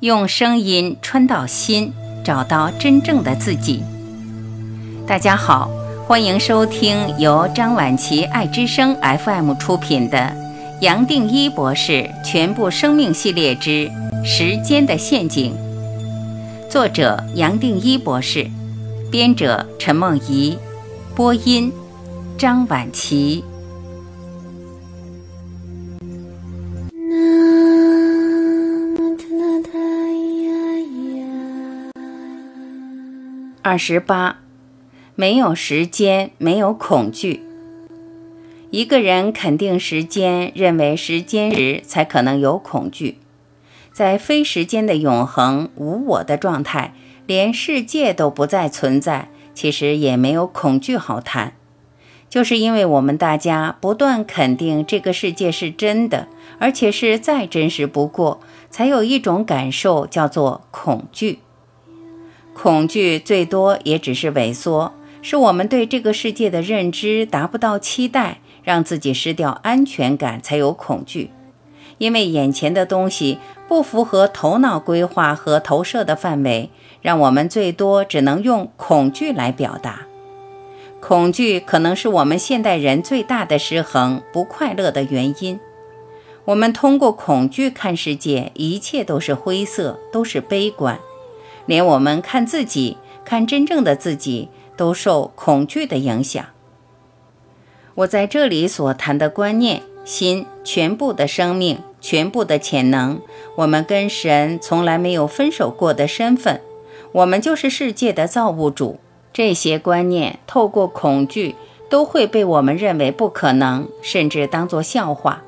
[0.00, 1.90] 用声音穿到心，
[2.22, 3.82] 找到真正的自己。
[5.06, 5.70] 大家好，
[6.06, 10.18] 欢迎收听由张晚琪爱之声 FM 出品的
[10.82, 13.90] 《杨定一博士全部生命系列之
[14.22, 15.54] 时间的陷阱》，
[16.70, 18.50] 作者杨定一博士，
[19.10, 20.58] 编者陈梦怡，
[21.14, 21.72] 播音
[22.36, 23.42] 张晚琪。
[33.68, 34.42] 二十八，
[35.16, 37.42] 没有时间，没有恐惧。
[38.70, 43.18] 一个人肯定时间，认为时间时，才可能有恐惧。
[43.92, 46.94] 在非时间的永恒无我的状态，
[47.26, 51.54] 连世界都不再存在，其实也没有恐惧好谈。
[52.28, 56.28] 就是因为我们大家不断肯定这个世界是真的，
[56.60, 58.38] 而且是再真实不过，
[58.70, 61.40] 才有一种感受叫做恐惧。
[62.58, 71.30] 恐惧最多也只是萎缩，是我们对这个世界的认知达不到期待，让自己失掉安全感，才有恐惧。
[71.98, 76.70] 因为眼前的东西不符合头脑规划和投射的范围，
[77.02, 80.06] 让我们最多只能用恐惧来表达。
[80.98, 85.60] 恐惧可能是我们现代人最大的失衡、不快乐的原因。
[86.46, 90.98] 我们通过恐惧看世界，一切都是灰色，都是悲观。
[91.66, 96.44] 连我们看自己，看真正的自己，都受恐惧的影响。
[97.96, 103.20] 我在这里所谈的观念、心、全部的生命、全部的潜能，
[103.56, 106.60] 我们跟神从来没有分手过的身份，
[107.12, 108.98] 我们就是世界的造物主。
[109.32, 111.56] 这些观念透过恐惧，
[111.90, 115.42] 都会被我们认为不可能，甚至当作笑话。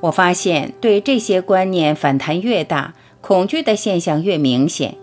[0.00, 4.96] 我发现，对这些观念反弹越大，恐惧的现象越明显。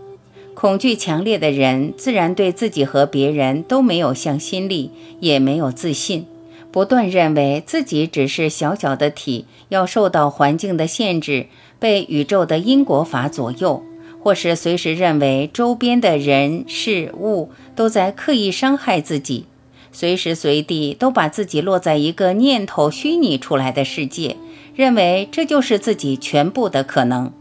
[0.59, 6.25] 恐惧强烈的人，自然对自己和别人都没有向心力，也没有自信，
[6.69, 11.45] 不断认为自己只是小小的体，要受到环境的限制，
[11.79, 13.81] 被宇宙的因果法左右，
[14.21, 19.45] 或是随时认为周边的人事物都在刻意伤害自己，
[19.93, 24.35] 随时随地都把自己落在一个念头虚拟出来的世界，
[24.75, 27.31] 认为这就是自己全部的可能。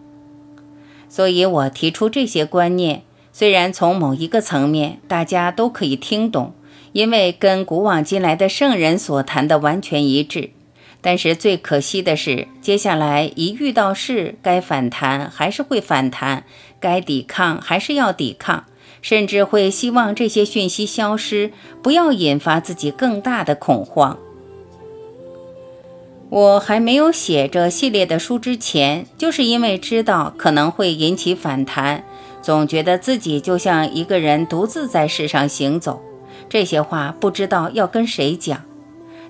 [1.08, 3.02] 所以我提出这些观念。
[3.38, 6.54] 虽然从某一个层面大家都可以听懂，
[6.91, 10.50] 因为跟古往今来的圣人所谈的完全一致，
[11.00, 16.43] 但是最可惜的是，接下来一遇到事，该反弹还是会反弹，
[16.81, 18.65] 该抵抗还是要抵抗，
[19.00, 24.19] 甚至会希望这些讯息消失，不要引发自己更大的恐慌。
[26.28, 32.03] 我还没有写这系列的书之前，就是因为知道可能会引起反弹。
[32.48, 36.00] 总觉得自己就像一个人独自在世上行走，
[36.48, 38.62] 这些话不知道要跟谁讲，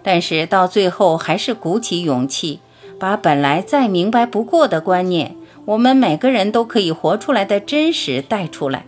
[0.05, 2.61] 但是到最后还是鼓起勇气，
[2.97, 5.35] 把本来再明白不过的观念，
[5.65, 8.87] 我们每个人都可以活出来的真实带出来。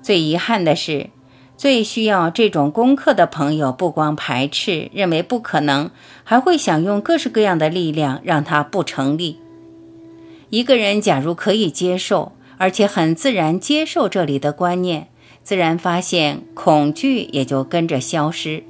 [0.00, 1.10] 最遗憾的是，
[1.56, 5.90] 最需要这种功课的朋友，不光排斥，认为不可能，
[6.22, 9.40] 还会想用各式各样的力量让它不成立。
[10.50, 12.30] 一个人假如可以接受。
[12.58, 15.08] 而且很自然接受这里的观念，
[15.42, 18.64] 自然发现恐惧也就跟着消失。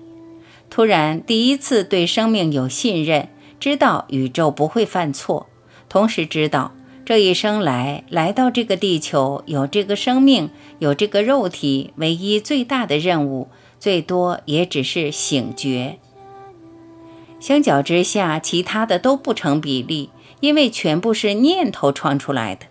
[0.70, 3.28] 突然，第一次对生命有信任，
[3.58, 5.48] 知道宇宙不会犯错，
[5.88, 6.72] 同时知道
[7.04, 13.48] 这一生来来到这个地球，有这个生命，有这个肉体，唯一最大的任务，
[13.80, 15.98] 最多也只是醒觉。
[17.40, 20.10] 相较之下，其他的都不成比例，
[20.40, 22.66] 因为全部是念头创出来的。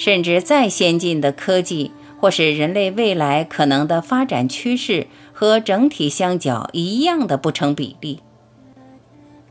[0.00, 8.20] 甚至再先进的科技，或是人类未来可能的发展趋势，和整体相较一样的不成比例。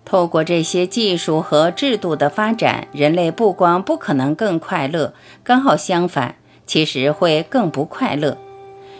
[0.04, 8.36] 透过这些技术和制度的发展，人类不光不可能更快乐，刚好相反，其实会更不快乐。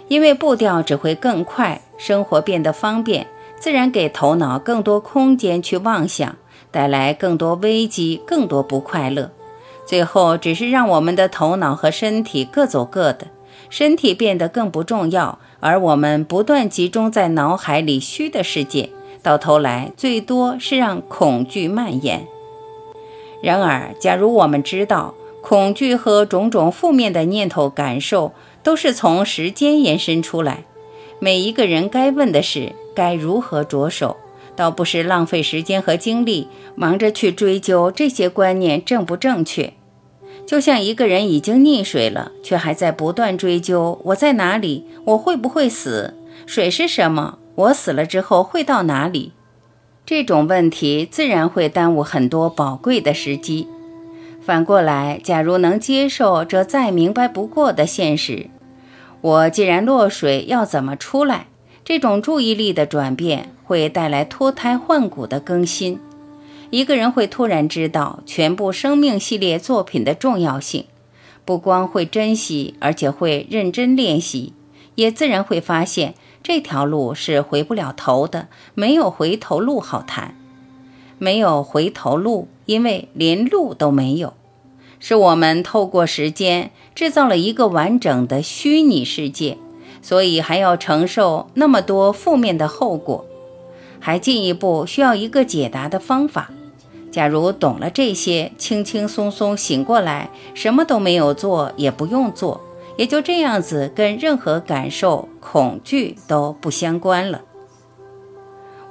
[0.08, 3.26] 因为步调只会更快，生活变得方便，
[3.60, 6.36] 自然给头脑更多空间去妄想，
[6.70, 9.32] 带来更多危机，更多不快乐。
[9.90, 13.26] 最后只是让我们的头脑和身体各走各的，
[13.72, 18.92] 身体变得更不重要，而我们不断集中在脑海里虚的世界，
[19.24, 22.28] 到头来最多是让恐惧蔓延。
[23.42, 30.66] 然而，假如我们知道恐惧和种种负面的念头感受都是从时间延伸出来，
[31.18, 34.18] 每一个人该问的是该如何着手，
[34.56, 39.74] 倒不是浪费时间和精力忙着去追究这些观念正不正确。
[40.50, 46.16] 就像一个人已经溺水了，却还在不断追究我在哪里，我会不会死？
[46.48, 47.38] 水是什么？
[47.54, 49.34] 我死了之后会到哪里？
[50.08, 53.68] 这种问题自然会耽误很多宝贵的时机。
[54.42, 58.48] 反过来，假如能接受这再明白不过的现实，
[59.22, 61.46] 我既然落水，要怎么出来？
[61.86, 66.00] 这种注意力的转变会带来脱胎换骨的更新。
[66.72, 70.86] 一个人会突然知道全部生命系列作品的重要性，
[71.44, 74.54] 不光会珍惜，而且会认真练习，
[74.94, 76.14] 也自然会发现
[76.44, 80.36] 这条路是回不了头的，没有回头路好谈，
[81.18, 84.34] 没有回头路，因为连路都没有。
[85.00, 89.58] 是我们透过时间制造了一个完整的虚拟世界，
[90.04, 93.26] 所以还要承受那么多负面的后果，
[94.00, 96.52] 还进一步需要一个解答的方法。
[97.12, 102.62] 假如懂了这些，轻轻松松醒过来，什么都没有做，也不用做，
[102.98, 107.42] 也就这样子，跟任何感受、恐惧都不相关了。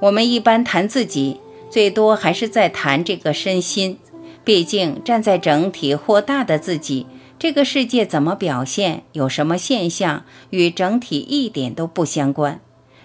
[0.00, 3.98] 我们一般谈自己，最多还是在谈这个身心。
[4.44, 7.06] 毕竟站在整体或大的自己，
[7.38, 12.60] 这个世界怎么表现，有什么现象，与整体一点都不相关，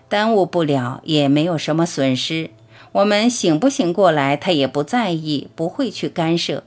[0.07, 2.51] 耽误不了，也没有什么损失。
[2.93, 6.63] 我们醒不醒过来，他也不在意，不会去干涉。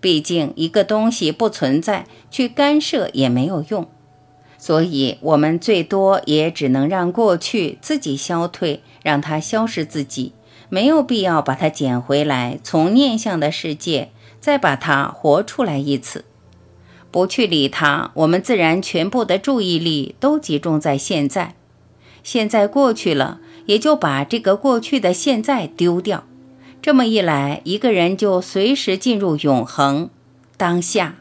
[0.00, 3.88] 毕竟一个东西不存在，去干涉也没有用。
[4.58, 10.32] 所以，我们最多也只能让过去自己消退，让它消失自己，
[10.68, 14.10] 没有必要把它捡回来，从念想的世界
[14.40, 16.24] 再把它活出来一次。
[17.12, 21.54] 不去理它，我们自然全部的注意力都集中在现在。
[22.24, 23.40] 现在过去了。
[23.68, 26.24] 也就把这个过去的现在丢掉，
[26.80, 30.08] 这么一来，一个人就随时进入永恒
[30.56, 31.16] 当下。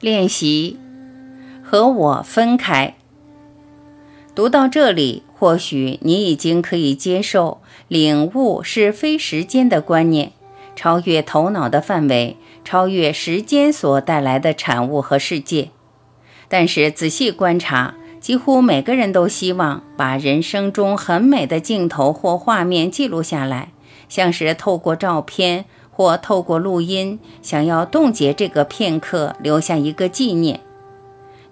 [0.00, 0.76] 练习
[1.62, 2.96] 和我分开。
[4.34, 10.32] 读到这里，或许你已经可以接受领悟是非时间的观念，
[10.76, 12.36] 超越头脑的范围。
[12.64, 15.70] 超越时间所带来的产物和世界，
[16.48, 23.68] 但是仔细观察，几乎每个人都希望把人生中很美的镜头或画面记录下来，
[24.08, 30.58] 像是透过照片或透过录音，想要冻结这个片刻，留下一个纪念。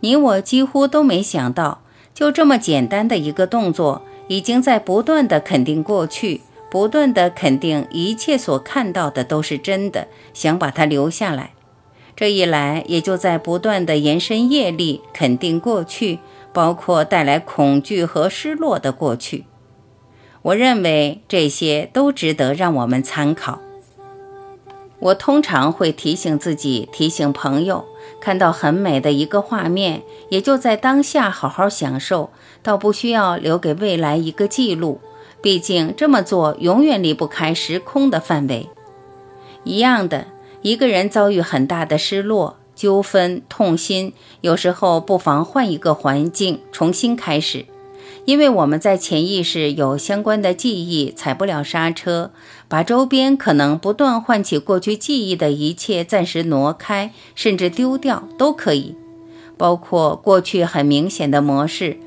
[0.01, 1.83] 你我几乎都没想到，
[2.13, 6.41] 就这么简单的一个动作，已经在不断的肯定过去。
[6.75, 11.53] 不断的肯定一切所看到的都是真的，想把它留下来。
[12.17, 16.19] 这一来，也就在不断的延伸业力，肯定过去，
[16.53, 19.45] 包括带来恐惧和失落的过去。
[20.43, 23.61] 我认为这些都值得让我们参考。
[24.99, 27.85] 我通常会提醒自己，提醒朋友，
[28.21, 32.31] 看到很美的一个画面，也就在当下好好享受，
[32.65, 35.01] 倒不需要留给未来一个记录。
[35.45, 38.67] 毕竟这么做永远离不开时空的范围。
[39.63, 40.29] 一样的，
[40.63, 47.67] 一个人遭遇很大的失落、纠纷、痛心，有时候不妨换一个环境，重新开始。
[48.25, 52.31] 因为我们在潜意识有相关的记忆，踩不了刹车，
[52.67, 58.95] 把周边可能不断唤起过去记忆的一切暂时挪开，甚至丢掉都可以，
[59.59, 61.99] 包括过去很明显的模式。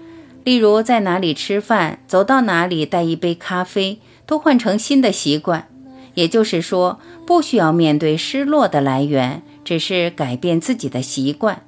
[0.48, 5.68] 例如，在哪里吃饭，走到哪里带一杯咖啡，都换成新的习惯。
[6.14, 11.64] 也就是说，不需要面对失落的来源，只是改变自己的习惯。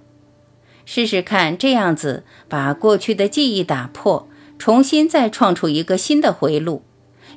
[0.85, 6.83] 试试看，这样子把过去的记忆打破，重新再创出一个新的回路。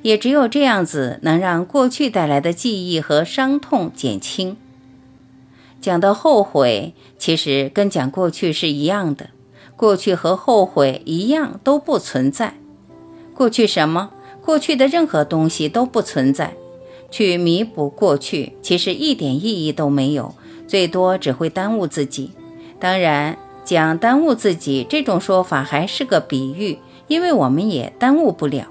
[0.03, 4.57] 也只有这样子，能让过去带来的记忆和伤痛减轻。
[5.81, 9.31] 讲到后悔，其实跟讲过去是一样的。
[9.83, 12.55] 过去和后悔一样都不存在。
[13.35, 14.11] 过去什么？
[14.41, 16.55] 过去的任何东西都不存在。
[17.11, 20.37] 去弥补过去，其实一点意义都没有，
[20.69, 22.31] 最多只会耽误自己。
[22.79, 28.69] 当然，讲耽误自己这种说法还是个比喻，因为我们也耽误不了。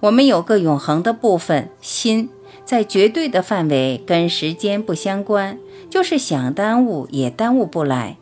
[0.00, 2.30] 我们有个永恒的部分心，
[2.64, 5.58] 在绝对的范围跟时间不相关，
[5.90, 8.16] 就是想耽误也耽误不来。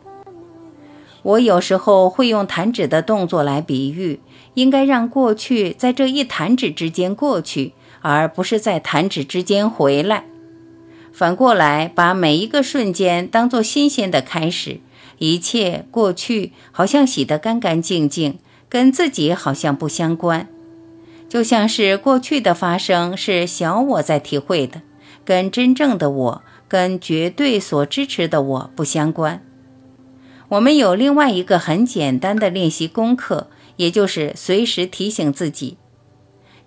[1.21, 4.19] 我有时候会用弹指的动作来比喻，
[4.53, 10.25] 应该让过去在这一弹指之间过去，而不是在弹指之间回来。
[11.11, 14.79] 反过来，把每一个瞬间当作新鲜的开始，
[15.17, 20.47] 一切过去好像洗得干干净净，跟自己好像不相关。
[21.27, 24.81] 就像是过去的发生是小我在体会的，
[25.25, 29.43] 跟真正的我、跟绝对所支持的我不相关。
[30.49, 35.77] 我们有另外一个很简单的练习功课，也就是随时提醒自己，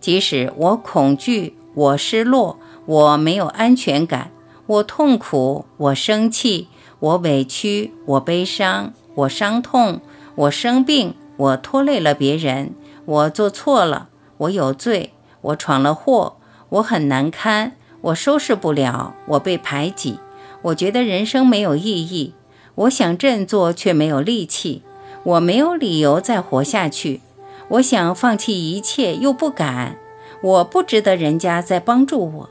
[0.01, 4.31] 即使我恐惧、我失落、我没有安全感、
[4.67, 6.69] 我痛苦、我生气、
[7.01, 10.01] 我委屈、我悲伤、我伤痛、
[10.37, 12.75] 我生病、我拖累了别人、
[13.05, 14.09] 我做错了。
[14.39, 16.37] 我有罪，我闯了祸，
[16.69, 20.19] 我很难堪，我收拾不了，我被排挤，
[20.63, 22.35] 我觉得人生没有意义，
[22.75, 24.83] 我想振作却没有力气，
[25.25, 27.21] 我没有理由再活下去，
[27.69, 29.99] 我想放弃一切又不敢，
[30.43, 32.51] 我不值得人家再帮助我。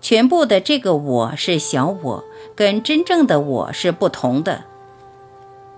[0.00, 4.64] 全部的这个我是小我，跟真正的我是不同的。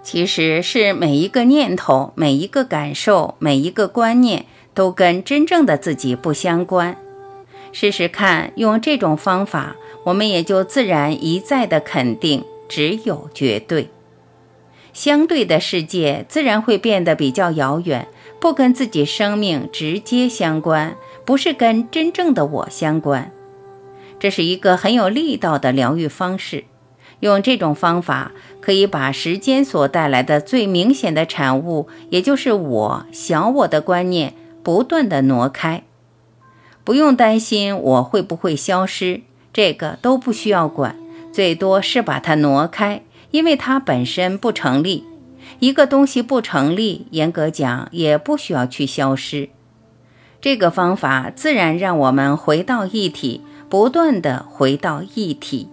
[0.02, 4.46] 其实是每一个念头、每一个感受、每一个观念。
[4.74, 6.96] 都跟真正的自己不相关。
[7.72, 13.88] 试试看，用这种方法，我们也就自然一再的肯定，只有绝对。
[14.92, 18.08] 相对的世界自然会变得比较遥远，
[18.40, 23.32] 不跟自己生命直接相关，不是跟真正的我相关。
[24.18, 26.64] 这是一个很有力道的疗愈方式。
[27.20, 34.34] 用这种方法，可以把时间所带来的最明显的产物，也就是我小我的观念。
[34.60, 35.84] 不断的挪开，
[36.84, 40.98] 不用担心我会不会消失，这个都不需要管，
[41.38, 45.04] 最多是把它挪开，因为它本身不成立。
[45.60, 49.48] 一个东西不成立，严格讲也不需要去消失。
[50.40, 55.68] 这个方法自然让我们回到一体，不断的回到一体。